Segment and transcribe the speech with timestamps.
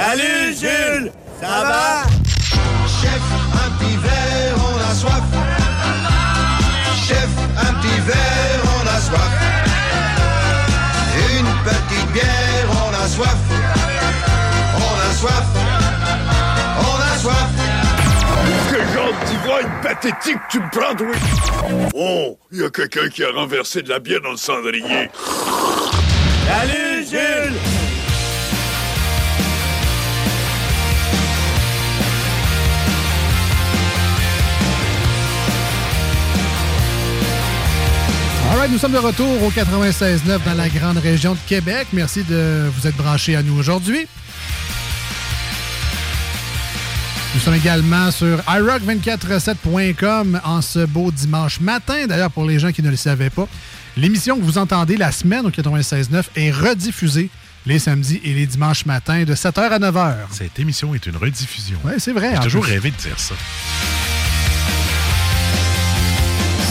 [0.00, 1.12] Salut Jules!
[1.42, 2.04] Ça va?
[2.88, 3.20] Chef,
[3.52, 5.22] un petit verre, on a soif.
[7.06, 9.34] Chef, un petit verre, on a soif.
[11.38, 13.36] Une petite bière, on a soif.
[14.74, 15.48] On a soif.
[16.78, 17.50] On a soif.
[18.70, 21.18] Quel genre d'ivrogne pathétique tu me prends, oui?
[21.94, 25.10] Oh, il y a quelqu'un qui a renversé de la bière dans le cendrier.
[26.46, 27.79] Salut Jules!
[38.60, 41.88] Right, nous sommes de retour au 96.9 dans la grande région de Québec.
[41.94, 44.06] Merci de vous être branchés à nous aujourd'hui.
[47.34, 52.06] Nous sommes également sur iRock247.com en ce beau dimanche matin.
[52.06, 53.48] D'ailleurs, pour les gens qui ne le savaient pas,
[53.96, 57.30] l'émission que vous entendez la semaine au 96.9 est rediffusée
[57.66, 60.16] les samedis et les dimanches matins de 7h à 9h.
[60.32, 61.78] Cette émission est une rediffusion.
[61.84, 62.32] Oui, c'est vrai.
[62.34, 62.72] J'ai toujours plus.
[62.72, 63.34] rêvé de dire ça.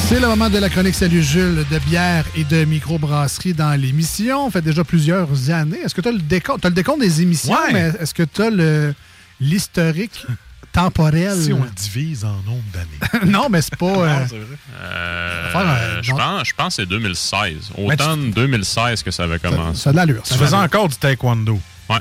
[0.09, 4.47] C'est le moment de la chronique Salut Jules de bière et de microbrasserie dans l'émission.
[4.47, 5.78] On fait déjà plusieurs années.
[5.86, 6.62] Est-ce que tu as le décompte?
[6.62, 7.74] T'as le décompte des émissions, Ouais.
[7.74, 8.96] mais est-ce que tu as le
[9.40, 10.25] l'historique
[10.74, 11.40] temporel?
[11.40, 13.25] Si on le divise en nombre d'années.
[13.31, 13.86] non, mais c'est pas.
[13.86, 14.58] euh, c'est vrai.
[14.81, 16.18] Euh, un- je, non.
[16.18, 17.53] pense, je pense que c'est 2016.
[17.78, 19.80] Mais tu- Automne 2016 que ça avait commencé.
[19.80, 20.24] ça a de l'allure.
[20.24, 21.59] Tu faisais encore du taekwondo.
[21.88, 21.97] Ouais.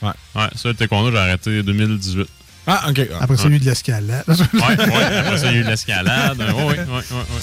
[0.00, 0.08] Ouais.
[0.34, 2.26] Ouais, ça, le taekwondo, j'ai arrêté 2018.
[2.66, 3.00] Ah, OK.
[3.20, 4.24] Après ça, il y a eu de l'escalade.
[4.28, 5.18] Ouais, ouais.
[5.18, 6.36] Après eu de l'escalade.
[6.38, 7.40] Oui, oui, oui, oui.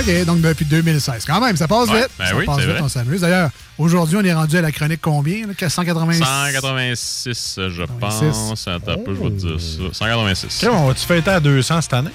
[0.00, 1.24] OK, donc depuis 2016.
[1.26, 2.10] Quand même, ça passe Ouais, vite.
[2.18, 2.80] ben ça oui, passe vite, vrai.
[2.82, 3.20] on s'amuse.
[3.20, 5.46] D'ailleurs, aujourd'hui, on est rendu à la chronique combien?
[5.46, 5.52] là?
[5.68, 6.24] 186?
[6.24, 8.66] 186, je pense.
[8.68, 9.92] Attends un peu, je vais te dire ça.
[10.06, 10.64] 186.
[10.64, 12.10] OK, on va-tu fêter à 200 cette année?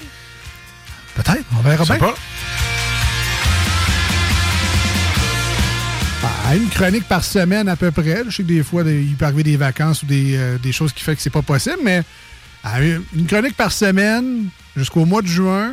[1.14, 2.08] Peut-être, on verra Je sais bien.
[2.08, 2.14] pas.
[6.52, 8.24] À une chronique par semaine à peu près.
[8.28, 10.70] Je sais que des fois, des- il peut arriver des vacances ou des, euh, des
[10.70, 12.02] choses qui font que c'est pas possible, mais
[12.62, 15.72] à une chronique par semaine jusqu'au mois de juin,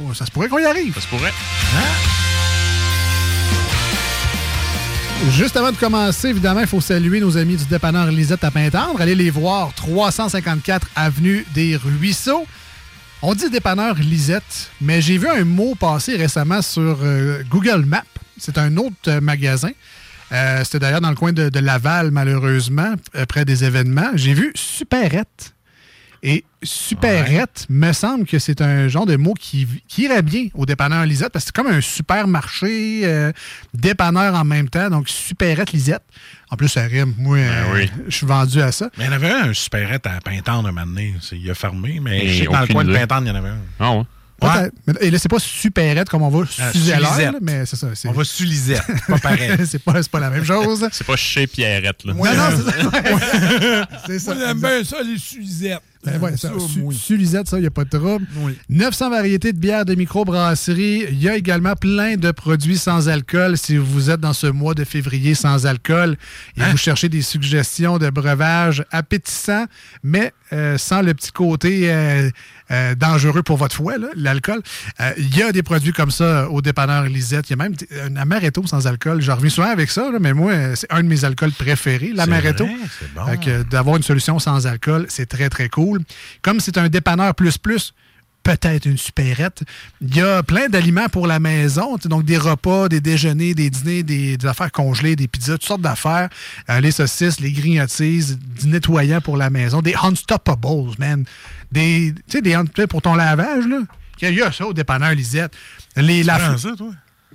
[0.00, 0.94] on ça se pourrait qu'on y arrive.
[0.94, 1.34] Ça se pourrait.
[5.32, 8.98] Juste avant de commencer, évidemment, il faut saluer nos amis du dépanneur Lisette à Pintendre.
[9.02, 12.46] Allez les voir, 354 Avenue des Ruisseaux.
[13.20, 18.02] On dit dépanneur Lisette, mais j'ai vu un mot passer récemment sur euh, Google Maps.
[18.38, 19.70] C'est un autre euh, magasin.
[20.32, 24.10] Euh, C'était d'ailleurs dans le coin de, de Laval, malheureusement, euh, près des événements.
[24.14, 25.54] J'ai vu Superette.
[26.22, 30.66] Et Superette, me semble que c'est un genre de mot qui, qui irait bien au
[30.66, 33.30] dépanneur Lisette, parce que c'est comme un supermarché euh,
[33.72, 36.02] dépanneur en même temps, donc Superette Lisette.
[36.50, 37.14] En plus, ça rime.
[37.18, 37.90] Moi, euh, oui.
[38.08, 38.90] je suis vendu à ça.
[38.98, 41.14] Mais il y en avait un supérette à Pintendre un moment donné.
[41.30, 42.92] Il a fermé, mais je sais que dans le coin de.
[42.92, 43.60] Pintendre, il y en avait un.
[43.78, 44.02] Ah ouais.
[44.40, 47.00] Mais- Et là, c'est pas Superette comme on va Sulisette.
[47.00, 47.88] là, mais c'est ça.
[48.06, 48.82] On va sur Lisette.
[49.08, 49.50] Pas pareil.
[49.66, 50.86] c'est pas, c'est pas la même chose.
[50.92, 52.14] C'est pas chez Pierrette, là.
[52.14, 53.88] Non, non, c'est ça.
[54.06, 54.34] c'est ça.
[54.38, 55.80] J'aime bien ça, les Sulisettes.
[56.04, 56.94] Ben ouais, ça, Ça, su- oui.
[56.94, 58.24] Sulisette, ça, il n'y a pas de trouble.
[58.36, 58.56] Oui.
[58.68, 61.06] 900 variétés de bières de microbrasserie.
[61.10, 64.74] Il y a également plein de produits sans alcool si vous êtes dans ce mois
[64.74, 66.16] de février sans alcool
[66.56, 66.68] et Hein?
[66.70, 69.66] vous cherchez des suggestions de breuvages appétissants,
[70.04, 72.30] mais euh, sans le petit côté euh,
[72.70, 74.62] euh, dangereux pour votre foie, l'alcool.
[75.16, 77.50] Il y a des produits comme ça au dépanneur Lisette.
[77.50, 77.74] Il y a même
[78.04, 79.20] un amaretto sans alcool.
[79.20, 82.66] Je reviens souvent avec ça, là, mais moi, c'est un de mes alcools préférés, l'amaretto.
[83.14, 83.22] bon.
[83.70, 86.00] D'avoir une solution sans alcool, c'est très, très cool.
[86.42, 87.92] Comme c'est un dépanneur plus plus,
[88.48, 89.62] peut-être une supérette.
[90.00, 94.02] Il y a plein d'aliments pour la maison, donc des repas, des déjeuners, des dîners,
[94.02, 96.30] des, des affaires congelées, des pizzas, toutes sortes d'affaires.
[96.70, 101.24] Euh, les saucisses, les grignotises, du nettoyant pour la maison, des Unstoppables, man.
[101.70, 102.56] Des, tu sais, des,
[102.86, 103.80] pour ton lavage, là.
[104.22, 105.52] Il y a ça au dépanneur Lisette.
[105.96, 106.90] Les, Tu prends ça, toi?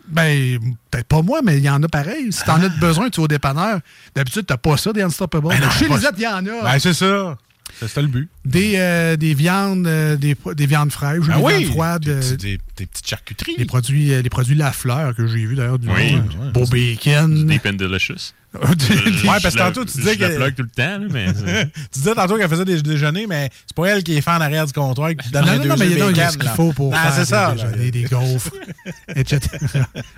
[0.07, 0.59] Ben,
[0.91, 2.33] peut-être pas moi, mais il y en a pareil.
[2.33, 3.79] Si t'en as besoin, tu es au dépanneur.
[4.13, 5.47] D'habitude, t'as pas ça, des Unstoppable.
[5.47, 6.63] Ben non, Chez Lisette, il y en a.
[6.63, 7.37] Ben, c'est ça.
[7.79, 8.29] C'est ça le but.
[8.45, 12.03] Des, euh, des viandes, euh, des, des viandes fraîches, Ah des oui, viandes froides.
[12.03, 13.55] des, euh, petits- des- des petites charcuteries.
[13.57, 16.29] des produits, euh, des produits La Fleur que j'ai vu d'ailleurs du Oui, monde.
[16.41, 16.51] ouais.
[16.51, 17.45] Beau bacon.
[17.47, 18.33] Deep and Delicious.
[18.53, 21.25] Des- Ouais, parce que tantôt, tu disais je la que- tout le temps, là, mais...
[21.73, 24.41] tu disais tantôt qu'elle faisait des déjeuners, mais c'est pas elle qui est fait en
[24.41, 26.29] arrière du comptoir et qui donne Non, les non, deux non, mais il y a
[26.29, 27.51] ce qu'il faut pour Non, faire c'est des ça.
[27.53, 28.51] déjeuners, des gaufres,
[29.15, 29.39] etc.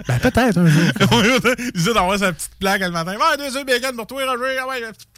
[0.07, 0.83] ben, peut-être un jour.
[1.59, 3.13] Il disait d'avoir sa petite plaque le matin.
[3.13, 4.57] Ouais, deux œufs bacon pour toi, Roger.
[4.61, 4.81] Ah ouais.
[4.83, 5.14] On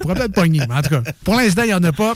[0.00, 2.14] pourrait peut-être pogner, mais en tout cas, pour l'instant, il n'y en a pas.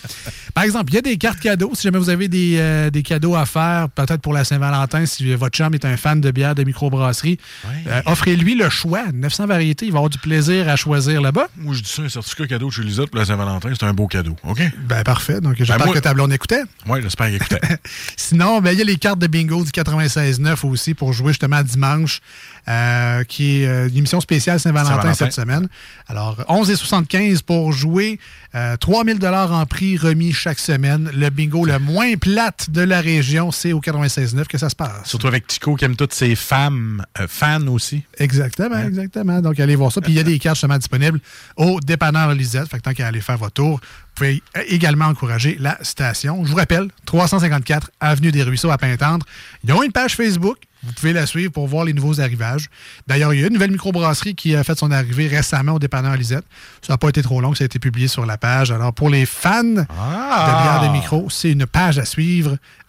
[0.55, 1.73] Par exemple, il y a des cartes cadeaux.
[1.75, 5.35] Si jamais vous avez des, euh, des cadeaux à faire, peut-être pour la Saint-Valentin, si
[5.35, 7.39] votre chum est un fan de bière de microbrasserie,
[7.87, 9.05] euh, offrez-lui le choix.
[9.13, 11.49] 900 variétés, il va avoir du plaisir à choisir là-bas.
[11.57, 14.07] Moi, je dis ça, un certificat cadeau chez Lisette pour la Saint-Valentin, c'est un beau
[14.07, 14.37] cadeau.
[14.45, 14.61] OK?
[14.89, 15.41] Ben, parfait.
[15.41, 16.63] Donc, j'espère moi- que ta blonde écoutait.
[16.87, 17.61] Oui, j'espère qu'il écoutait.
[18.17, 21.63] Sinon, ben, il y a les cartes de bingo du 96.9 aussi pour jouer justement
[21.63, 22.21] dimanche,
[22.69, 25.69] euh, qui est euh, une émission spéciale Saint-Valentin cette semaine.
[26.09, 28.19] Alors, 11,75 pour jouer.
[28.55, 31.11] Euh, 3000 dollars en prix remis chaque semaine.
[31.13, 35.09] Le bingo le moins plate de la région, c'est au 96.9 que ça se passe.
[35.09, 38.05] Surtout avec Tico qui aime toutes ses femmes, euh, fans aussi.
[38.19, 39.41] Exactement, exactement.
[39.41, 40.01] Donc, allez voir ça.
[40.01, 41.21] Puis, il y a des cartes justement disponibles
[41.57, 42.69] au dépanneur Lisette.
[42.69, 46.45] Fait que tant qu'à aller faire votre tour, vous pouvez également encourager la station.
[46.45, 49.27] Je vous rappelle, 354 Avenue des Ruisseaux à Pintendre.
[49.65, 50.59] Ils ont une page Facebook.
[50.87, 52.69] Vous pouvez la suivre pour voir les nouveaux arrivages.
[53.07, 56.17] D'ailleurs, il y a une nouvelle microbrasserie qui a fait son arrivée récemment au dépanneur
[56.17, 56.45] Lisette.
[56.83, 58.71] Ça n'a pas été trop long, ça a été publié sur la page.
[58.71, 62.57] Alors, pour les fans de bière de micro, c'est une page à suivre.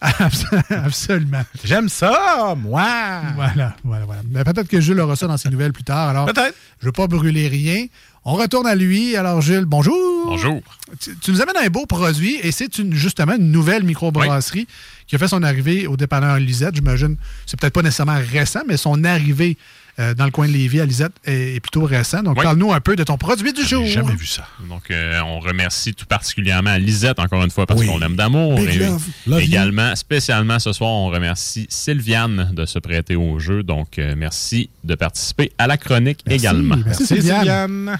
[0.70, 1.42] Absolument.
[1.64, 2.86] J'aime ça, moi.
[3.34, 4.22] Voilà, voilà, voilà.
[4.30, 6.08] Mais peut-être que Jules aura ça dans ses nouvelles plus tard.
[6.08, 6.54] Alors, Peut-être.
[6.80, 7.86] je ne veux pas brûler rien.
[8.28, 9.14] On retourne à lui.
[9.16, 9.94] Alors, Jules, bonjour.
[10.26, 10.60] Bonjour.
[11.00, 14.66] Tu, tu nous amènes un beau produit et c'est une, justement une nouvelle microbrasserie
[15.06, 16.74] qui a fait son arrivée au dépanneur Lisette.
[16.74, 19.56] J'imagine, c'est peut-être pas nécessairement récent, mais son arrivée
[20.00, 22.22] euh, dans le coin de Lévis à Lisette est, est plutôt récent.
[22.24, 22.42] Donc, Oui.
[22.42, 23.84] parle-nous un peu de ton produit du jour.
[23.86, 24.44] J'ai jamais vu ça.
[24.68, 27.86] Donc, euh, on remercie tout particulièrement Lisette, encore une fois, parce Oui.
[27.86, 28.56] qu'on l'aime d'amour.
[28.56, 29.02] Big Et love.
[29.28, 29.46] Love you.
[29.46, 33.62] également, spécialement ce soir, on remercie Sylviane de se prêter au jeu.
[33.62, 36.44] Donc, euh, merci de participer à la chronique Merci.
[36.44, 36.76] également.
[36.84, 37.06] Merci.
[37.06, 37.96] Sylviane.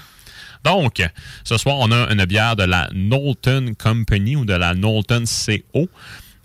[0.67, 1.01] Donc,
[1.45, 5.87] ce soir, on a une bière de la Knowlton Company ou de la Knowlton CO,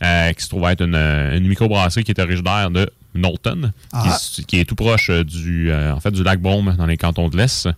[0.03, 4.03] euh, qui se trouve être une, une microbrasserie qui est originaire de Knowlton, Ah.
[4.03, 4.09] qui,
[4.41, 6.97] est, qui est tout proche euh, du, euh, en fait, du lac Baume dans les
[6.97, 7.69] cantons de l'Est.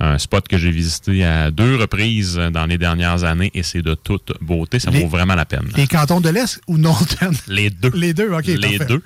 [0.00, 3.94] Un spot que j'ai visité à deux reprises dans les dernières années et c'est de
[3.94, 4.80] toute beauté.
[4.80, 5.68] Ça Les- vaut vraiment la peine.
[5.76, 7.30] Les cantons de l'Est ou Norton?
[7.46, 7.92] Les deux.
[7.94, 8.86] Les deux, OK, Les parfait.
[8.86, 9.02] deux.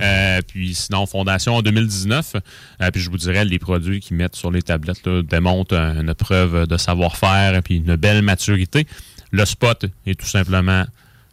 [0.00, 2.36] Euh, puis sinon, fondation en 2019.
[2.80, 6.00] Euh, puis je vous dirais, les produits qu'ils mettent sur les tablettes là, démontrent euh,
[6.00, 8.86] une preuve de savoir-faire et puis une belle maturité.
[9.32, 10.86] Le spot est tout simplement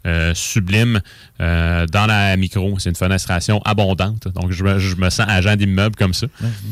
[0.06, 1.00] euh, sublime.
[1.40, 4.28] Euh, dans la micro, c'est une fenestration abondante.
[4.28, 6.26] Donc, je me, je me sens agent d'immeuble comme ça.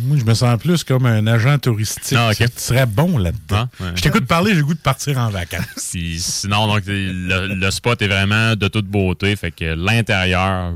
[0.04, 2.16] Moi, je me sens plus comme un agent touristique.
[2.19, 2.36] Ah, ok.
[2.36, 3.69] Tu serais bon là-dedans.
[3.81, 3.90] Ah, ouais.
[3.96, 5.64] Je t'écoute parler, j'ai le goût de partir en vacances.
[5.76, 9.34] Sinon, donc, le, le spot est vraiment de toute beauté.
[9.36, 10.75] Fait que l'intérieur,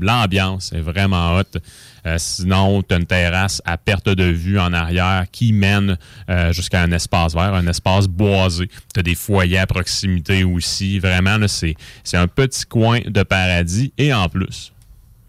[0.00, 1.58] l'ambiance est vraiment hot.
[2.06, 5.98] Euh, sinon, tu as une terrasse à perte de vue en arrière qui mène
[6.28, 8.68] euh, jusqu'à un espace vert, un espace boisé.
[8.94, 10.98] Tu as des foyers à proximité aussi.
[10.98, 11.74] Vraiment, là, c'est,
[12.04, 13.92] c'est un petit coin de paradis.
[13.98, 14.72] Et en plus,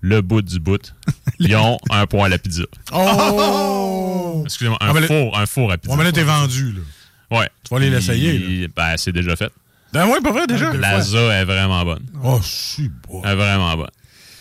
[0.01, 0.93] le bout du bout,
[1.39, 2.63] ils ont un poêle à pizza.
[2.93, 4.43] Oh!
[4.45, 5.93] Excusez-moi, un, Ah, mais four, un four à pizza.
[5.93, 7.37] On va là, t'es vendu, là.
[7.39, 7.49] Ouais.
[7.63, 9.51] Tu vas aller l'essayer, Ben, c'est déjà fait.
[9.93, 10.71] Ben ouais, pas vrai, déjà?
[10.73, 12.05] La ZA est vraiment bonne.
[12.23, 13.21] Oh, c'est beau.
[13.25, 13.89] Elle est vraiment bonne.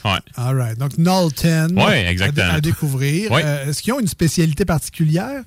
[0.04, 0.18] Ouais.
[0.36, 0.78] All right.
[0.78, 1.74] Donc, Knowlton.
[1.76, 2.52] Ouais, à- exactement.
[2.52, 3.30] À, découvrir.
[3.30, 3.42] Ouais.
[3.44, 5.42] Euh, Est-ce qu'ils ont une spécialité particulière?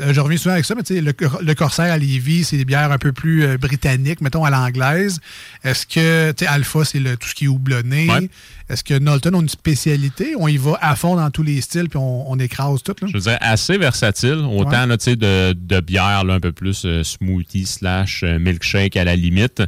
[0.00, 1.12] Euh, je reviens souvent avec ça, mais le,
[1.42, 5.20] le Corsair à Lévis, c'est des bières un peu plus euh, britanniques, mettons à l'anglaise.
[5.64, 8.08] Est-ce que, tu sais, Alpha, c'est le- tout ce qui est houblonné.
[8.10, 8.28] Ouais.
[8.68, 10.34] Est-ce que Knowlton a une spécialité?
[10.38, 13.06] On y va à fond dans tous les styles, puis on, on écrase tout, là?
[13.08, 14.44] Je veux dire, assez versatile.
[14.50, 14.86] Autant Ouais.
[14.88, 19.14] là, de, de bière là, un peu plus euh, smoothie slash euh, milkshake à la
[19.14, 19.62] limite.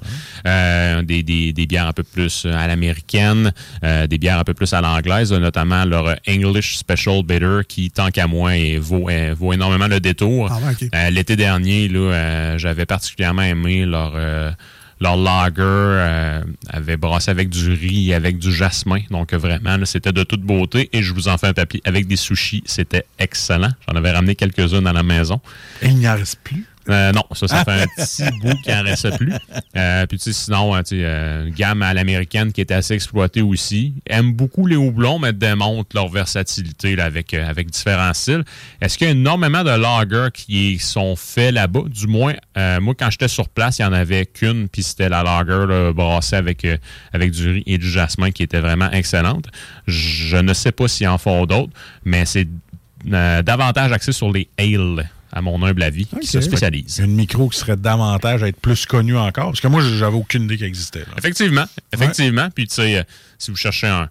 [0.46, 3.52] Euh, des, des, des bières un peu plus à l'américaine.
[3.82, 8.26] des bières un peu plus à l'anglaise, notamment leur English Special Bitter qui, tant qu'à
[8.26, 10.00] moi, vaut, vaut énormément le
[10.50, 10.58] Ah.
[10.94, 14.50] Euh, L'été dernier, là, euh, j'avais particulièrement aimé leur, euh,
[15.00, 16.42] leur lager.
[16.68, 19.00] avait brassé avec du riz et avec du jasmin.
[19.10, 20.88] Donc, vraiment, c'était de toute beauté.
[20.92, 22.62] Et je vous en fais un papier avec des sushis.
[22.66, 23.70] C'était excellent.
[23.88, 25.40] J'en avais ramené quelques-uns dans la maison.
[25.82, 26.66] Et il n'y en reste plus?
[26.88, 29.32] Euh, non, ça, ça fait un petit bout qui en restait plus.
[29.76, 32.74] Euh, puis, tu sais, sinon, hein, tu sais, euh, une gamme à l'américaine qui était
[32.74, 33.94] assez exploitée aussi.
[34.06, 38.44] Aime beaucoup les houblons, mais démontrent leur versatilité là, avec, euh, avec différents styles.
[38.80, 41.82] Est-ce qu'il y a énormément de lagers qui sont faits là-bas?
[41.88, 45.08] Du moins, euh, moi, quand j'étais sur place, il n'y en avait qu'une, puis c'était
[45.08, 46.76] la lager là, brassée avec, euh,
[47.12, 49.46] avec du riz et du jasmin qui était vraiment excellente.
[49.86, 51.72] Je ne sais pas s'il en font d'autres,
[52.04, 52.48] mais c'est
[53.12, 56.98] euh, davantage axé sur les ales à mon humble avis, qui se spécialisent.
[56.98, 59.46] Une micro qui serait davantage à être plus connue encore.
[59.46, 61.00] Parce que moi, j'avais aucune idée qu'elle existait.
[61.00, 61.14] là.
[61.18, 62.48] Effectivement, effectivement.
[62.54, 63.02] Puis, tu sais, euh,
[63.38, 64.08] si vous cherchez un,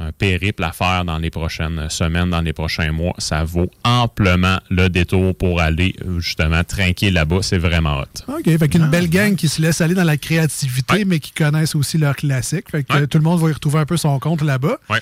[0.00, 4.58] un périple à faire dans les prochaines semaines, dans les prochains mois, ça vaut amplement
[4.70, 7.38] le détour pour aller euh, justement trinquer là-bas.
[7.42, 8.32] C'est vraiment hot.
[8.38, 11.74] OK, fait qu'une belle gang qui se laisse aller dans la créativité, mais qui connaissent
[11.74, 12.70] aussi leurs classiques.
[12.70, 13.06] Fait que Ouais.
[13.08, 14.78] tout le monde va y retrouver un peu son compte là-bas.
[14.88, 15.00] Ouais.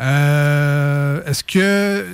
[0.00, 2.06] Euh, Est-ce que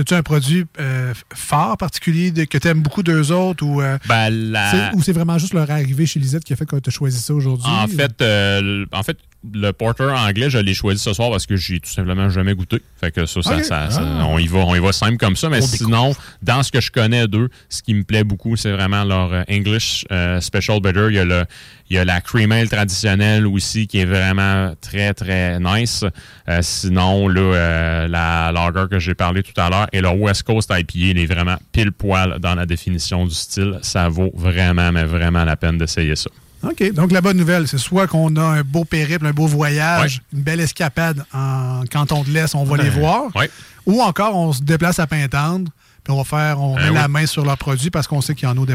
[0.00, 3.98] as-tu un produit euh, fort particulier de- que tu aimes beaucoup d'eux autres ou, euh,
[4.08, 6.76] Ben, la- c'est- ou c'est vraiment juste leur arrivée chez Lisette qui a fait que
[6.76, 7.70] tu as choisi ça aujourd'hui?
[7.70, 9.18] En fait, euh, en fait,
[9.52, 12.80] le porter anglais, je l'ai choisi ce soir parce que j'ai tout simplement jamais goûté.
[13.00, 13.64] Fait que ça, ça, Ok.
[13.64, 14.26] ça- ça- Ah.
[14.26, 15.48] on y va, on y va simple comme ça.
[15.48, 18.70] Mais On sinon, dans ce que je connais d'eux, ce qui me plaît beaucoup, c'est
[18.70, 21.06] vraiment leur euh, English euh, Special Bitter.
[21.10, 21.44] Il y a le,
[21.90, 26.04] il y a la cream ale traditionnelle aussi qui est vraiment très très nice.
[26.48, 30.44] Euh, sinon, là, euh, la lager que j'ai parlé tout à l'heure et le West
[30.44, 33.78] Coast IPA, il est vraiment pile poil dans la définition du style.
[33.82, 36.30] Ça vaut vraiment, mais vraiment la peine d'essayer ça.
[36.62, 36.92] OK.
[36.92, 40.42] Donc, la bonne nouvelle, c'est soit qu'on a un beau périple, un beau voyage, une
[40.42, 43.34] belle escapade en canton de l'Est, on va les voir.
[43.34, 43.50] Ouais.
[43.86, 45.70] Ou encore, on se déplace à Pintendre,
[46.04, 48.34] puis on va faire, on Ben met la main sur leurs produits parce qu'on sait
[48.34, 48.66] qu'il y en a au.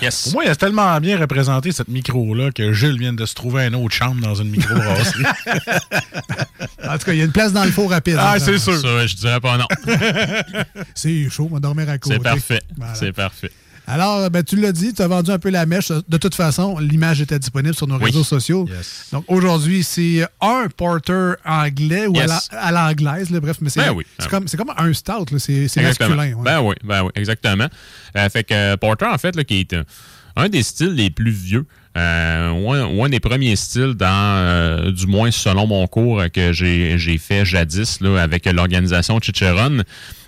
[0.00, 0.22] Yes.
[0.22, 3.66] Pour moi, il a tellement bien représenté cette micro-là que Gilles vient de se trouver
[3.66, 5.24] une autre chambre dans une micro-brasserie.
[6.88, 8.16] En tout cas, il y a une place dans le four rapide.
[8.18, 8.72] Ah, c'est ça.
[8.72, 8.80] sûr.
[8.80, 9.66] Ça, je dirais pas non.
[10.94, 12.16] C'est chaud, on va dormir à côté.
[12.16, 12.62] C'est parfait.
[12.76, 12.94] Voilà.
[12.94, 13.50] C'est parfait.
[13.86, 15.88] Alors, ben, tu l'as dit, tu as vendu un peu la mèche.
[16.08, 18.04] De toute façon, l'image était disponible sur nos Oui.
[18.06, 18.66] réseaux sociaux.
[18.68, 19.08] Yes.
[19.12, 22.48] Donc, aujourd'hui, c'est un porter anglais ou à Yes.
[22.52, 24.04] la- à l'anglaise, bref, mais c'est Ben oui.
[24.18, 26.16] c'est Ben comme, un stout, c'est masculin.
[26.16, 26.34] ouais.
[26.42, 27.66] Ben oui, ben oui, exactement.
[28.16, 29.84] Euh, fait que euh, Porter, en fait, là, qui est un,
[30.36, 35.06] un des styles les plus vieux, euh, ou, un, des premiers styles dans, euh, du
[35.06, 39.78] moins selon mon cours euh, que j'ai j'ai fait jadis là, avec l'organisation Chicheron,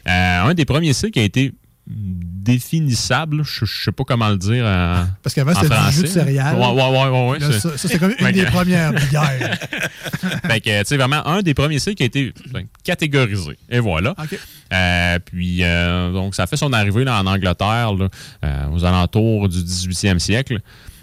[0.08, 1.52] euh, un des premiers styles qui a été
[1.86, 4.64] définissable, je, je sais pas comment le dire
[5.22, 6.56] Parce qu'avant, c'était du jus de céréales.
[6.56, 9.58] Ouais, ouais, ouais, ouais, Là, ça, ça, c'est comme une des premières bières.
[10.46, 13.56] fait que, tu sais, vraiment, un des premiers sites qui a été ben, catégorisé.
[13.68, 14.14] Et voilà.
[14.72, 18.08] Euh, puis, euh, donc, ça fait son arrivée là, en Angleterre là,
[18.44, 20.60] euh, aux alentours du 18e siècle.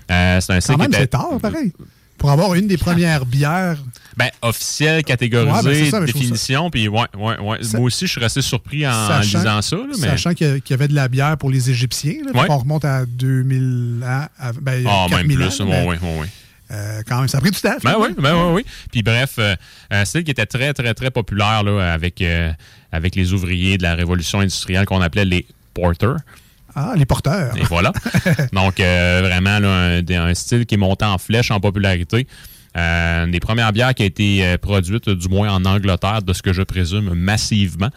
[0.09, 0.13] C'est
[0.49, 1.71] un site Quand même, c'est tard, pareil.
[2.17, 3.77] Pour avoir une des premières bières.
[4.17, 6.70] Ben, officiel, catégorisé, Ouais, ben, ça, définition.
[6.70, 7.63] Puis, ouais, ouais, ouais.
[7.63, 9.75] Ça- Moi aussi, je suis resté surpris en, lisant ça.
[9.75, 10.08] là, mais...
[10.10, 12.15] Sachant qu'il y avait de la bière pour les Égyptiens.
[12.25, 12.48] Là, Ouais.
[12.50, 14.25] On remonte à 2000 ans.
[14.39, 15.62] à- ben, Ah, même 4000 plus.
[15.62, 15.98] ans, mais, ouais.
[16.72, 17.75] euh, quand même, ça a pris du temps.
[17.84, 18.65] Ben oui, ben oui, oui.
[18.91, 19.55] Puis bref, euh,
[19.91, 22.51] un style qui était très, très, très populaire là, avec, euh,
[22.91, 26.17] avec les ouvriers de la révolution industrielle qu'on appelait les porters.
[26.75, 27.55] Ah, les porteurs.
[27.55, 27.91] Et voilà.
[28.53, 32.27] Donc, vraiment, là, un, un style qui est monté en flèche en popularité.
[32.75, 36.34] Euh, une des premières bières qui a été euh, produite, du moins en Angleterre, de
[36.34, 37.89] ce que je présume, massivement.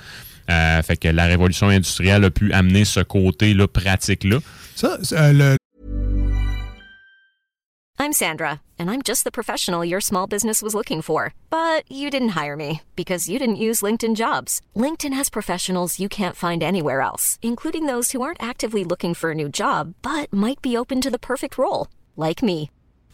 [0.50, 4.38] Euh, fait que la révolution industrielle a pu amener ce côté-là pratique-là.
[4.74, 5.56] Ça, c'est, euh, le,
[7.98, 11.32] I'm Sandra, and I'm just the professional your small business was looking for.
[11.48, 14.60] But you didn't hire me because you didn't use LinkedIn jobs.
[14.76, 19.30] LinkedIn has professionals you can't find anywhere else, including those who aren't actively looking for
[19.30, 22.70] a new job but might be open to the perfect role, like me.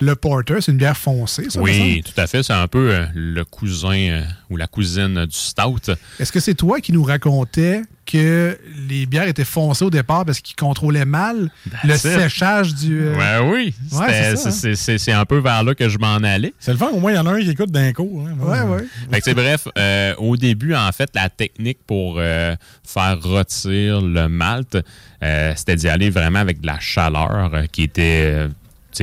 [0.00, 2.42] Le porter, c'est une bière foncée, ça, Oui, tout à fait.
[2.42, 5.90] C'est un peu euh, le cousin euh, ou la cousine du stout.
[6.18, 10.40] Est-ce que c'est toi qui nous racontais que les bières étaient foncées au départ parce
[10.40, 11.48] qu'ils contrôlaient mal
[11.84, 11.96] le it.
[12.00, 12.98] séchage du.
[13.02, 13.74] euh, Ouais, oui.
[13.92, 14.96] Ouais, c'est hein.
[14.98, 16.52] c'est un peu vers là que je m'en allais.
[16.58, 18.26] C'est le fun, au moins, il y en a un qui écoute d'un coup.
[18.26, 18.34] hein.
[18.44, 18.84] Ouais, ouais.
[19.12, 24.26] Fait que, bref, euh, au début, en fait, la technique pour euh, faire rôtir le
[24.28, 24.76] malt,
[25.54, 28.48] c'était d'y aller vraiment avec de la chaleur qui était.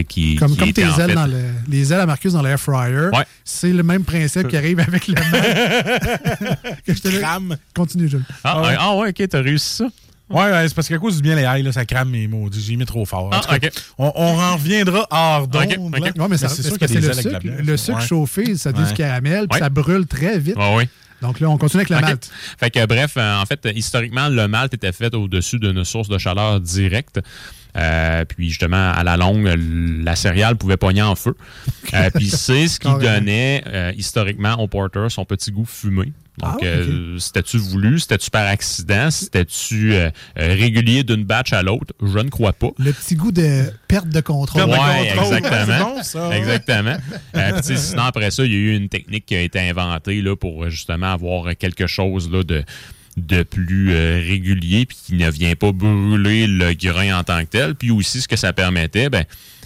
[0.03, 2.41] Qui, Comme, qui comme était tes ailes fait- dans le, les ailes à Marcus dans
[2.41, 3.10] l'air fryer.
[3.13, 3.25] Ouais.
[3.44, 5.13] C'est le même principe qui arrive avec le
[6.86, 7.58] que je te le- Crame.
[7.75, 8.24] Continue, Jules.
[8.44, 8.75] Ah, Ah ouais.
[8.79, 9.86] ah ouais, ok, t'as réussi ça.
[10.29, 12.50] Ouais, ouais, c'est parce qu'à cause du bien les là, ça crame mes mots.
[12.51, 13.29] J'ai mis trop fort.
[13.32, 13.39] Ah,
[13.98, 15.63] on, on en reviendra hors d'onde.
[15.63, 16.00] Ok, ok.
[16.06, 16.12] là.
[16.17, 17.39] Non, mais, c'est sûr que c'est le ailes sucre.
[17.44, 18.06] Le sucre Ouais.
[18.06, 18.86] chauffé, ça Ouais.
[18.86, 19.60] du caramel, puis Ouais.
[19.60, 20.58] ça brûle très vite.
[20.58, 20.89] Ouais, ouais.
[21.22, 22.29] Donc là, on continue avec le malt.
[22.60, 26.17] Fait que bref, euh, en fait, historiquement, le malt était fait au-dessus d'une source de
[26.17, 27.20] chaleur directe.
[27.77, 29.48] Euh, puis justement, à la longue,
[30.03, 31.36] la céréale pouvait pogner en feu.
[31.93, 36.12] Euh, puis c'est ce qui donnait euh, historiquement au porter son petit goût fumé.
[36.39, 37.98] Donc, Ah, c'était-tu voulu?
[37.98, 39.10] C'était-tu par accident?
[39.10, 39.96] C'était-tu
[40.36, 41.96] régulier d'une batch à l'autre?
[42.00, 42.69] Je ne crois pas.
[42.77, 44.65] Le petit goût de perte de contrôle.
[44.65, 45.36] Contrôle.
[45.36, 45.96] exactement.
[45.96, 46.38] Bon, ça, ouais.
[46.38, 46.96] Exactement.
[47.65, 50.36] Puis, sinon, après ça, il y a eu une technique qui a été inventée là,
[50.36, 52.63] pour justement avoir quelque chose là, de,
[53.17, 57.50] de plus euh, régulier puis qui ne vient pas brûler le grain en tant que
[57.50, 57.75] tel.
[57.75, 59.25] Puis aussi, ce que ça permettait, ben,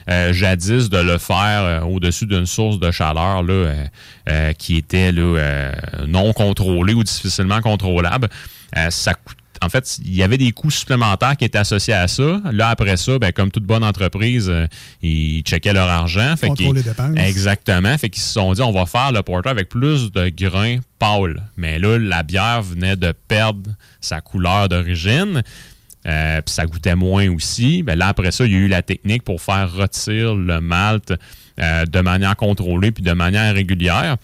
[0.10, 5.74] euh, jadis de le faire euh, au-dessus d'une source de chaleur là, qui était là,
[6.08, 8.29] non contrôlée ou difficilement contrôlable,
[8.89, 9.13] ça
[9.63, 12.41] en fait, il y avait des coûts supplémentaires qui étaient associés à ça.
[12.51, 14.65] Là, après ça, ben, comme toute bonne entreprise, euh,
[15.03, 16.36] ils checkaient leur argent.
[16.36, 17.15] Fait les dépenses.
[17.18, 17.96] Exactement.
[17.98, 21.44] Fait qu'ils se sont dit, on va faire le porter avec plus de grains pâles.
[21.58, 25.44] Mais là, la bière venait de perdre sa couleur d'origine.
[26.08, 27.84] Euh, puis ça goûtait moins aussi.
[27.84, 31.13] Ben là, après ça, il y a eu la technique pour faire rôtir le malt
[31.60, 34.18] euh, de manière contrôlée puis de manière régulière.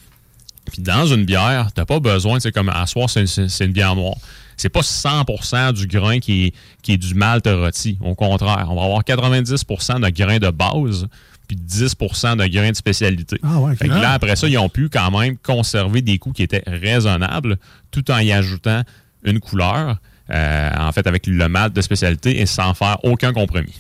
[0.72, 4.18] Puis dans une bière, t'as pas besoin, c'est comme à soir, c'est une bière noire.
[4.58, 7.98] C'est pas 100% du grain qui est, qui est du malt rôti.
[8.02, 11.08] Au contraire, on va avoir 90% de grains de base
[11.48, 13.40] puis 10% de grains de spécialité.
[13.42, 13.76] Ah ouais.
[13.76, 16.64] Fait que là, après ça, ils ont pu quand même conserver des coûts qui étaient
[16.68, 17.58] raisonnables
[17.90, 18.84] tout en y ajoutant
[19.24, 19.98] une couleur,
[20.30, 23.74] euh, en fait, avec le malt de spécialité et sans faire aucun compromis.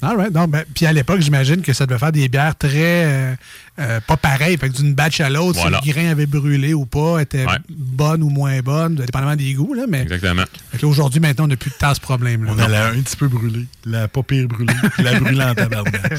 [0.00, 0.32] All right.
[0.32, 3.04] Non, ben, puis à l'époque, j'imagine que ça devait faire des bières très.
[3.04, 3.34] euh,
[3.80, 4.56] euh, pas pareilles.
[4.56, 5.80] Fait que d'une batch à l'autre, Voilà.
[5.82, 7.58] si le grain avait brûlé ou pas, était Ouais.
[7.68, 9.74] bonne ou moins bonne, dépendamment des goûts.
[9.74, 10.42] Là, mais Exactement.
[10.42, 12.52] là, aujourd'hui, maintenant, on n'a plus de tant ce problème-là.
[12.54, 13.66] On a la un petit peu brûlée.
[13.84, 14.72] La pas pire brûlée.
[14.94, 16.12] Puis la en tabarnak.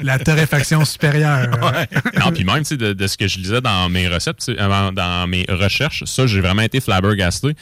[0.00, 1.48] La torréfaction supérieure.
[2.18, 5.26] non, puis même, tu sais, de, de ce que je lisais dans mes recettes, dans
[5.28, 7.54] mes recherches, ça, j'ai vraiment été flabbergasté.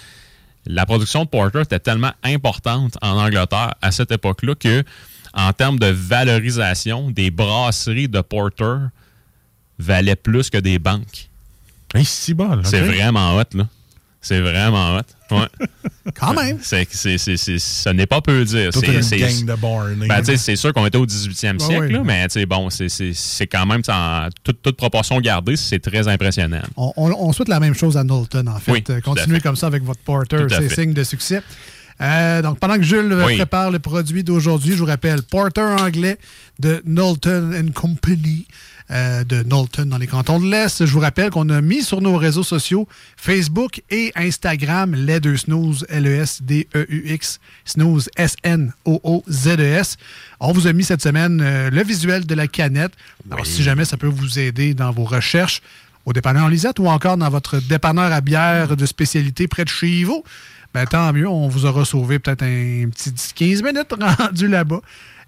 [0.67, 4.85] La production de porter était tellement importante en Angleterre à cette époque-là que,
[5.35, 8.89] en termes de valorisation, des brasseries de porter
[9.79, 11.29] valaient plus que des banques.
[11.95, 13.67] Hey, c'est vraiment hot, là.
[14.23, 15.35] C'est vraiment hot.
[15.35, 15.47] Ouais.
[16.15, 16.59] Quand même.
[16.61, 18.71] C'est, c'est, c'est, c'est- ce n'est pas peu dire.
[18.75, 20.07] C'est- une gang de barney.
[20.09, 21.93] ben, c'est sûr qu'on était au 18e Ouais, siècle, ouais.
[21.93, 26.07] là, mais bon, c'est, c'est, c'est quand même, en toute, toute proportion gardée, c'est très
[26.07, 26.61] impressionnant.
[26.77, 28.73] On, on- on souhaite la même chose à Knowlton, en fait.
[28.73, 31.41] Oui, Euh, Continuez comme ça avec votre porter, c'est signe de succès.
[32.01, 33.37] Euh, donc, pendant que Jules euh, Oui.
[33.37, 36.19] prépare le produit d'aujourd'hui, je vous rappelle, porter anglais
[36.59, 38.47] de Knowlton Company
[38.93, 40.85] euh, de Knowlton dans les cantons de l'Est.
[40.85, 45.37] Je vous rappelle qu'on a mis sur nos réseaux sociaux Facebook et Instagram les deux
[45.37, 49.97] snooze, L-E-S-D-E-U-X, snooze, S-N-O-O-Z-E-S.
[50.41, 52.93] On vous a mis cette semaine euh, le visuel de la canette.
[53.31, 55.63] Alors, si jamais ça peut vous aider dans vos recherches,
[56.11, 60.03] au dépanneur Lisette ou encore dans votre dépanneur à bière de spécialité près de chez
[60.03, 60.25] vous,
[60.75, 64.81] ben, tant mieux, on vous aura sauvé peut-être un petit 10-15 minutes rendu là-bas.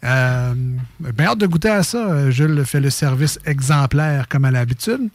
[0.05, 0.55] Euh,
[0.99, 1.99] ben, hâte de goûter à ça.
[1.99, 5.09] Euh, Jules fait le service exemplaire comme à l'habitude.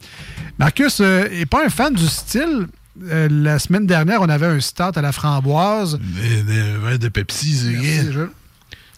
[0.58, 2.68] Marcus n'est pas un fan du style.
[3.10, 5.98] Euh, la semaine dernière, on avait un start à la framboise.
[6.00, 8.12] Des, des verres de Pepsi, c'est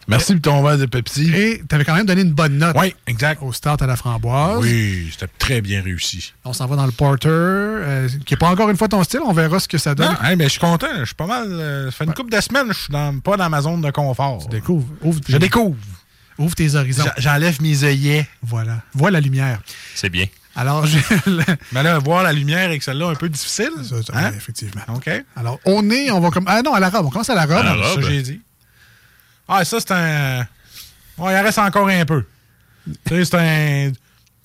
[0.09, 1.31] Merci, pour ton verre de Pepsi.
[1.35, 3.43] Et tu avais quand même donné une bonne note Oui, exact.
[3.43, 4.61] au start à la framboise.
[4.61, 6.33] Oui, c'était très bien réussi.
[6.45, 9.21] On s'en va dans le porter, euh, qui n'est pas encore une fois ton style.
[9.25, 10.09] On verra ce que ça donne.
[10.21, 10.89] Non, hey, mais je suis content.
[10.99, 11.47] Je suis pas mal.
[11.51, 13.91] euh, ça fait une couple de semaines, je suis dans- pas dans ma zone de
[13.91, 14.47] confort.
[14.49, 14.87] Découvre.
[15.03, 15.77] Ouvre, Je découvre.
[16.39, 17.05] ouvre tes horizons.
[17.19, 18.27] J'enlève mes œillets.
[18.43, 18.79] Voilà.
[18.95, 19.61] Vois la lumière.
[19.95, 20.27] C'est bien.
[20.57, 20.85] Alors.
[21.73, 23.71] Mais là, voir la lumière avec celle-là, un peu difficile.
[23.85, 24.33] Ça, ça, Hein?
[24.37, 24.83] Effectivement.
[24.95, 25.09] OK.
[25.37, 26.45] Alors, au nez, on va comme.
[26.49, 27.07] Ah non, à la robe.
[27.07, 27.65] On commence à la robe.
[27.65, 28.03] À la Ça, robe.
[28.03, 28.41] j'ai dit.
[29.53, 30.41] Ah, ça, c'est un.
[31.19, 32.25] Ouais, il en reste encore un peu.
[33.07, 33.93] tu sais, c'est un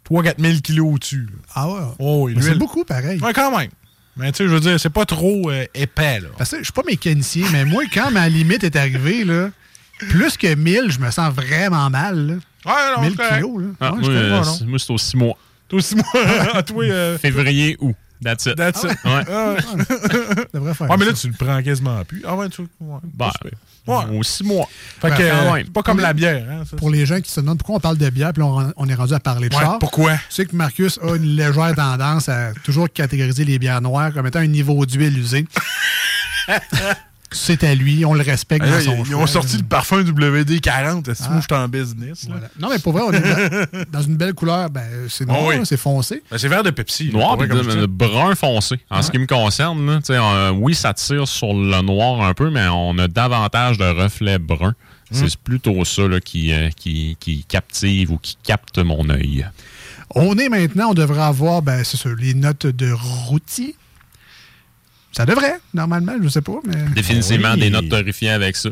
[0.10, 1.28] 3-4 000 kilos au-dessus.
[1.54, 1.80] Ah ouais.
[2.00, 3.20] Oh, oui, Mais c'est beaucoup, pareil.
[3.22, 3.70] Ouais, quand même.
[4.18, 6.30] Mais tu sais, je veux dire, c'est pas trop euh, épais, là.
[6.38, 9.50] Parce que je suis pas mécanicien, mais moi, quand ma limite est arrivée, là,
[10.00, 12.16] plus que 1000, je me sens vraiment mal.
[12.28, 12.34] là.
[12.66, 13.36] Ouais, non, 1000 c'est correct.
[13.36, 13.68] kilos, là.
[13.80, 15.38] Ah, Ouais, moi, euh, moi, c'est aux six mois.
[15.68, 16.06] Toi aussi, moi.
[16.54, 17.96] à toi, euh, Février, août.
[18.26, 18.56] That's it.
[18.58, 18.90] That's it.
[19.06, 19.24] Ouais.
[19.30, 20.46] Ah, ouais.
[20.54, 21.22] devrait faire Ouais, mais là, ça.
[21.22, 22.24] tu le prends quasiment plus.
[22.28, 22.68] Ah ouais, tu ouais,
[23.14, 23.32] Bah.
[23.88, 24.18] Ouais.
[24.18, 24.68] Aux six mois.
[25.00, 26.44] Fait que, euh, pas comme la bière.
[26.50, 28.48] Hein, ça, Pour les gens qui se demandent pourquoi on parle de bière, puis là,
[28.50, 29.78] on, on est rendu à parler de Ouais, char.
[29.78, 30.14] pourquoi?
[30.14, 34.26] Tu sais que Marcus a une légère tendance à toujours catégoriser les bières noires comme
[34.26, 35.46] étant un niveau d'huile usé.
[37.38, 39.62] C'est à lui, on le respecte Ah, dans là, son ils, choix, ont sorti là.
[39.62, 41.10] le parfum WD-40.
[41.12, 41.32] Est-ce que Ah.
[41.32, 42.24] moi, je suis en business?
[42.24, 42.30] là?
[42.32, 42.48] Voilà.
[42.60, 44.70] Non, mais pour vrai, on est dans, dans une belle couleur.
[44.70, 45.58] Ben, c'est noir, Ah oui.
[45.58, 46.24] là, c'est foncé.
[46.32, 47.08] Ben, c'est vert de Pepsi.
[47.08, 47.88] là, Noir de- dis.
[47.88, 48.80] brun foncé.
[48.90, 52.50] En ce qui me concerne, là, euh, oui, ça tire sur le noir un peu,
[52.50, 54.74] mais on a davantage de reflets bruns.
[55.12, 55.16] Hmm.
[55.28, 59.46] C'est plutôt ça là, qui, euh, qui, qui captive ou qui capte mon œil.
[60.16, 63.76] On est maintenant, on devrait avoir, ben, c'est ça, les notes de rôti.
[65.16, 66.76] Ça devrait, normalement, je sais pas, mais.
[66.94, 67.60] Définitivement Oui.
[67.62, 68.70] des notes torréfiées avec ça.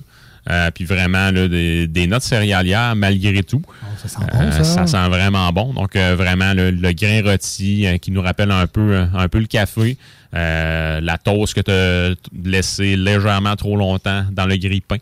[0.50, 3.62] Euh, puis vraiment là, des, des notes céréalières malgré tout.
[4.02, 4.88] ça sent Euh, bon, ça.
[4.88, 5.72] sent vraiment bon.
[5.74, 9.30] Donc euh, vraiment le, le grain rôti euh, qui nous rappelle un peu, euh, un
[9.30, 9.98] peu le café.
[10.36, 14.98] Euh, la toast que tu as laissée légèrement trop longtemps dans le grille-pain.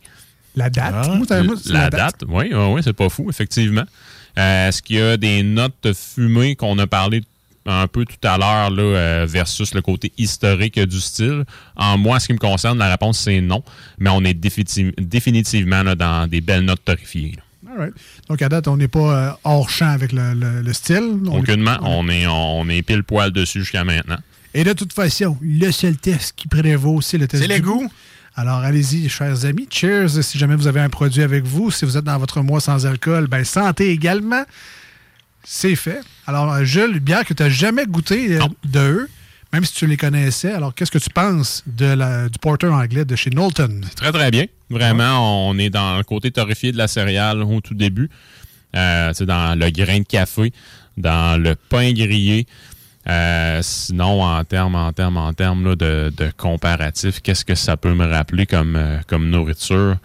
[0.55, 0.93] La date?
[0.95, 1.07] Ah.
[1.15, 3.85] Moi, ça- moi, c'est la, date, oui, oui, oui, c'est pas fou, effectivement.
[4.37, 7.21] Euh, Est-ce qu'il y a des notes fumées qu'on a parlé
[7.65, 11.43] un peu tout à l'heure là, euh, versus le côté historique du style?
[11.75, 13.63] En moi, en ce qui me concerne, la réponse c'est non,
[13.99, 17.35] mais on est définitiv- définitivement là, dans des belles notes torréfiées.
[17.37, 17.43] là.
[17.73, 17.93] All right.
[18.27, 21.19] Donc, à date, on n'est pas euh, hors champ avec le, le- le style.
[21.27, 24.17] On- Aucunement, on est, on est pile poil dessus jusqu'à maintenant.
[24.53, 27.61] Et de toute façon, le seul test qui prévaut, c'est le test C'est du les
[27.61, 27.89] goûts.
[28.35, 29.67] Alors, allez-y, chers amis.
[29.69, 31.71] Cheers si jamais vous avez un produit avec vous.
[31.71, 34.43] Si vous êtes dans votre mois sans alcool, ben santé également.
[35.43, 36.01] C'est fait.
[36.27, 38.49] Alors, Jules, bière que tu n'as jamais goûté euh, Non.
[38.65, 39.09] de eux,
[39.51, 40.51] même si tu les connaissais.
[40.51, 43.81] Alors, qu'est-ce que tu penses de la, du porter anglais de chez Knowlton?
[43.95, 44.45] Très, très bien.
[44.69, 48.09] Vraiment, on est dans le côté torréfié de la céréale au tout début.
[48.75, 50.53] Euh, c'est dans le grain de café,
[50.97, 52.45] dans le pain grillé.
[53.09, 57.75] Euh, sinon, en termes en termes, en termes là, de, de comparatif, qu'est-ce que ça
[57.75, 59.97] peut me rappeler comme, comme nourriture?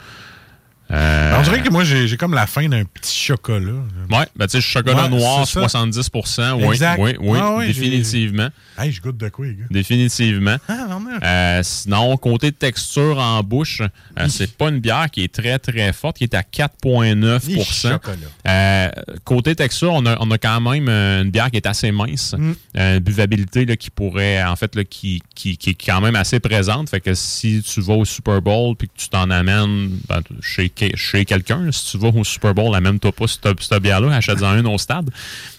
[0.90, 3.72] Euh, on dirait que moi, j'ai comme la fin d'un petit chocolat.
[4.10, 5.68] Ouais, ben, tu sais, chocolat Ouais, noir, c'est ça.
[5.68, 6.10] 70
[6.56, 6.98] oui, Exact.
[7.00, 8.48] oui, oui, Ah j'ai- définitivement.
[8.78, 9.64] Hey, je goûte de quoi, les gars?
[9.70, 10.56] Définitivement.
[10.68, 11.18] Ah, non, non.
[11.22, 13.80] Euh, sinon, côté texture en bouche,
[14.18, 17.64] euh, c'est pas une bière qui est très, très forte, qui est à 4,9 Ni
[17.64, 18.16] chocolat.
[18.46, 18.90] Euh,
[19.24, 22.34] Côté texture, on a, on a quand même une bière qui est assez mince.
[22.38, 22.52] Mm.
[22.76, 26.38] Euh, buvabilité là, qui pourrait, en fait, là, qui, qui, qui est quand même assez
[26.38, 26.90] présente.
[26.90, 30.68] Fait que si tu vas au Super Bowl puis que tu t'en amènes ben, chez,
[30.94, 34.78] chez quelqu'un, si tu vas au Super Bowl, amène-toi pas cette, bière-là, achète-en une au
[34.78, 35.10] stade.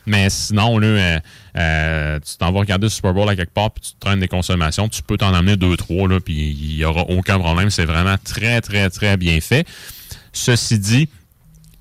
[0.05, 1.19] Mais sinon, là, euh,
[1.57, 4.19] euh, tu t'en vas regarder le Super Bowl à quelque part puis tu te traînes
[4.19, 7.69] des consommations, tu peux t'en amener deux, trois, là, puis il n'y aura aucun problème.
[7.69, 9.65] C'est vraiment très, très, très bien fait.
[10.33, 11.09] Ceci dit,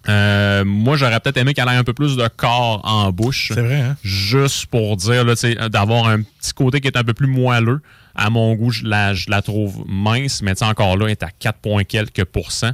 [0.08, 3.52] euh, moi, j'aurais peut-être aimé qu'elle ait un peu plus de corps en bouche.
[3.54, 3.96] C'est vrai, hein?
[4.02, 5.24] Juste pour dire,
[5.70, 7.80] d'avoir un petit côté qui est un peu plus moelleux.
[8.14, 11.30] À mon goût, je la, je la trouve mince, mais encore là, elle est à
[11.30, 12.72] 4 points quelques pourcents.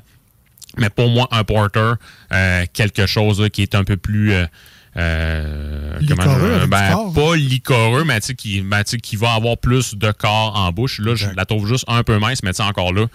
[0.79, 1.95] Mais pour moi, un porter,
[2.33, 4.33] euh, quelque chose là, qui est un peu plus...
[4.33, 4.47] euh,
[4.97, 10.55] euh, Licoreux, je- ben, pas licoreux, mais qui, ben, qui va avoir plus de corps
[10.57, 10.99] en bouche.
[10.99, 13.07] Là, je la trouve juste un peu mince, mais encore là,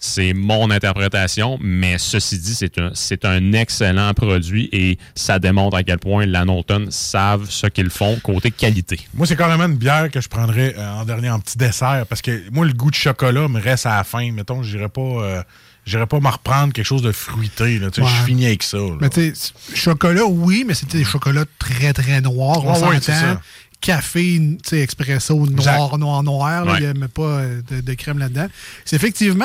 [0.00, 5.76] c'est mon interprétation, mais ceci dit, c'est un, c'est un excellent produit et ça démontre
[5.76, 9.00] à quel point la Norton savent ce qu'ils font côté qualité.
[9.14, 12.20] Moi, c'est carrément une bière que je prendrais euh, en dernier en petit dessert parce
[12.22, 14.30] que moi, le goût de chocolat me reste à la fin.
[14.32, 15.42] Mettons, j'irais pas, euh,
[15.86, 17.78] j'irais pas me reprendre quelque chose de fruité.
[17.78, 17.90] Là.
[17.90, 18.12] Tu sais, Ouais.
[18.20, 18.78] Je finis avec ça.
[18.78, 18.96] là.
[19.00, 22.64] Mais tu sais, chocolat, oui, mais c'était des chocolats très, très noirs.
[22.64, 23.40] On c'est s'entend.
[23.80, 26.78] Café, tu sais, expresso noir, noir, noir.
[26.80, 28.46] Il n'y pas euh, de, de crème là-dedans.
[28.86, 29.44] C'est effectivement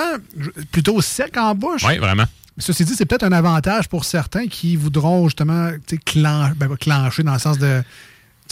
[0.72, 1.84] plutôt sec en bouche.
[1.86, 2.24] Oui, vraiment.
[2.58, 6.76] Ceci dit, c'est peut-être un avantage pour certains qui voudront justement tu sais, clan- ben,
[6.78, 7.82] clencher dans le sens de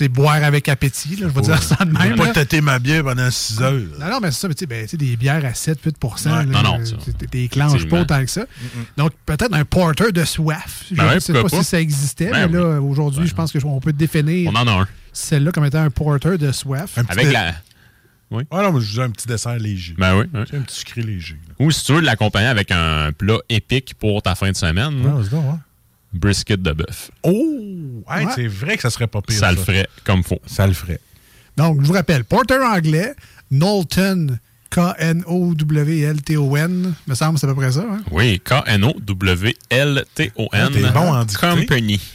[0.06, 1.16] sais, boire avec appétit.
[1.16, 2.18] Là, je vais dire ça de Je vais même.
[2.18, 2.34] pas là.
[2.34, 3.74] têter ma bière pendant 6 heures.
[4.00, 5.96] Non, non, mais c'est ça, mais tu sais, ben, tu sais, des bières à 7-8
[6.26, 6.32] Ouais.
[6.32, 8.46] là, Non, non, euh, T'es clenches pas autant que ça.
[8.98, 10.86] Donc, peut-être un porter de soif.
[10.90, 13.52] Je Ben ne ouais, sais pas, si ça existait, Ben mais là, aujourd'hui, je pense
[13.52, 14.88] qu'on peut définir On en a un.
[15.14, 16.98] celle-là comme étant un porter de soif.
[16.98, 17.56] Un petit Avec dé- la.
[18.52, 19.96] Ah non, mais je un petit dessert léger.
[19.98, 20.26] Ben oui.
[20.34, 20.42] oui.
[20.54, 21.38] Un petit sucré léger.
[21.48, 21.54] là.
[21.66, 25.20] Ou si tu veux l'accompagner avec un plat épique pour ta fin de semaine, Ah,
[25.24, 25.60] c'est bon, hein?
[26.14, 27.12] Brisket de bœuf.
[27.24, 27.34] Oh!
[28.10, 28.32] Hey, Ouais.
[28.36, 29.38] C'est vrai que ça serait pas pire.
[29.40, 30.40] Ça le ferait comme faut.
[30.46, 31.00] Ça le ferait.
[31.58, 33.14] Donc, je vous rappelle, porter anglais,
[33.52, 34.38] Knowlton,
[34.70, 37.86] K-N-O-W-L-T-O-N, me semble, c'est à peu près ça.
[37.90, 38.02] hein?
[38.12, 40.50] Oui, K-N-O-W-L-T-O-N.
[40.54, 41.26] Ah, t'es bon en.
[41.26, 42.02] Company.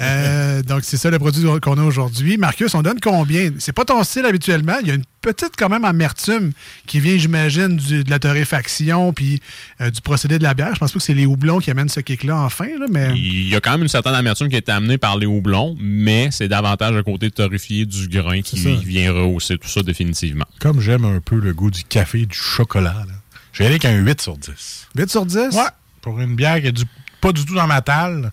[0.00, 2.36] Euh, donc, c'est ça le produit qu'on a aujourd'hui.
[2.38, 3.50] Marcus, on donne combien?
[3.58, 4.76] C'est pas ton style habituellement.
[4.80, 6.52] Il y a une petite quand même amertume
[6.86, 9.40] qui vient, j'imagine, de la torréfaction puis
[9.80, 10.74] euh, du procédé de la bière.
[10.74, 13.12] Je pense pas que c'est les houblons qui amènent ce kick-là enfin, là, mais...
[13.16, 15.76] Il y a quand même une certaine amertume qui a été amenée par les houblons,
[15.80, 20.44] mais c'est davantage le côté torréfié du grain qui vient rehausser tout ça définitivement.
[20.60, 23.14] Comme j'aime un peu le goût du café et du chocolat, là.
[23.52, 24.88] je vais aller avec un 8 sur 10.
[24.96, 25.36] 8 sur 10?
[25.54, 25.62] Ouais.
[26.00, 26.84] Pour une bière qui est du,
[27.20, 28.32] pas du tout dans ma talle,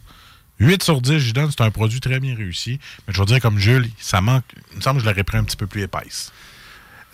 [0.60, 2.80] 8 sur 10, je donne, c'est un produit très bien réussi.
[3.08, 4.43] Mais je veux dire, comme Jules, ça manque.
[4.71, 6.32] Il me semble que je l'aurais pris un petit peu plus épaisse.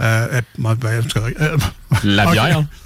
[0.02, 0.78] Euh, ben,
[1.40, 1.58] euh,
[2.04, 2.64] La bière?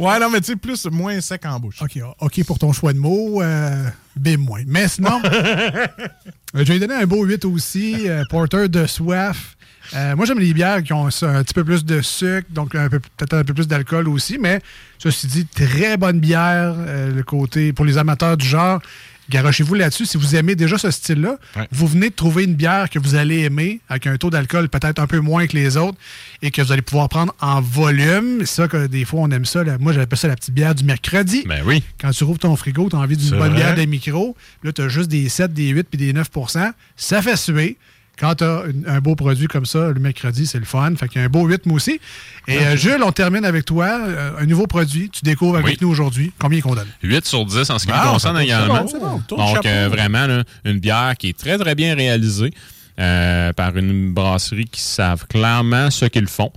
[0.00, 1.82] Ouais, non, mais tu sais, plus, moins sec en bouche.
[1.82, 3.42] OK, OK pour ton choix de mots.
[3.42, 3.86] Euh,
[4.16, 4.62] bim, moins.
[4.66, 5.20] Mais sinon,
[6.54, 8.08] je vais lui donner un beau 8 aussi.
[8.30, 9.56] porteur de soif.
[9.92, 13.44] moi, j'aime les bières qui ont un petit peu plus de sucre, donc peut-être un
[13.44, 14.60] peu plus d'alcool aussi, mais
[14.98, 16.74] ceci dit, très bonne bière,
[17.14, 18.80] le côté pour les amateurs du genre.
[19.28, 20.06] Garochez-vous là-dessus.
[20.06, 21.38] Si vous aimez déjà ce style-là,
[21.72, 24.98] vous venez de trouver une bière que vous allez aimer avec un taux d'alcool peut-être
[24.98, 25.98] un peu moins que les autres
[26.42, 28.40] et que vous allez pouvoir prendre en volume.
[28.40, 29.64] C'est ça que des fois, on aime ça.
[29.78, 31.44] Moi, j'appelle ça la petite bière du mercredi.
[31.46, 31.82] Ben oui.
[32.00, 34.36] Quand tu rouvres ton frigo, tu as envie d'une bonne bière de micro.
[34.62, 37.76] Là, tu as juste des 7, des 8 puis des 9% Ça fait suer
[38.18, 40.94] quand tu as un beau produit comme ça, le mercredi, c'est le fun.
[40.96, 42.00] Fait qu'il y a un beau rythme aussi.
[42.48, 43.86] Et euh, Jules, on termine avec toi.
[43.86, 46.32] Euh, un nouveau produit, tu découvres avec nous aujourd'hui.
[46.38, 46.88] Combien qu'on donne?
[47.02, 48.86] 8 sur 10 en ce qui me concerne également.
[49.28, 52.52] Donc, euh, vraiment, une bière qui est très, très bien réalisée.
[52.96, 56.52] par une brasserie qui savent clairement ce qu'ils font.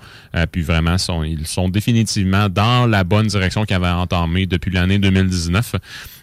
[0.54, 5.00] puis vraiment, sont, ils sont définitivement dans la bonne direction qu'ils avaient entamée depuis l'année
[5.00, 5.76] 2019.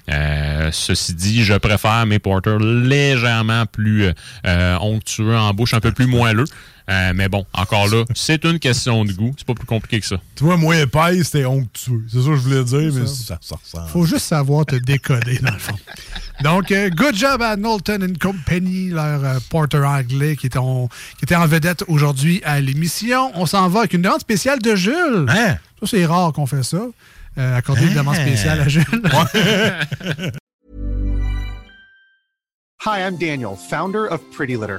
[0.08, 4.12] Euh, ceci dit, je préfère mes porters légèrement plus
[4.46, 6.44] euh, onctueux en bouche, un peu plus moelleux.
[6.88, 9.34] Euh, mais bon, encore là, c'est une question de goût.
[9.36, 10.16] C'est pas plus compliqué que ça.
[10.36, 12.04] Tu vois, moins épaisse, c'était onctueux.
[12.08, 13.88] C'est ça que je voulais dire, mais ça, ça ressemble.
[13.88, 15.74] Faut juste savoir te décoder, dans le fond.
[16.42, 20.86] Donc, good job à Knowlton Company, leur porter anglais qui était en,
[21.18, 23.32] qui était en vedette aujourd'hui à l'émission.
[23.34, 25.26] On s'en va avec une demande spéciale de Jules.
[25.28, 25.56] Hein?
[25.80, 26.82] Ça, c'est rare qu'on fait ça.
[27.38, 28.84] Euh, accorder une demande spéciale à Jules.
[32.84, 34.78] Hi, I'm Daniel, founder of Pretty Litter.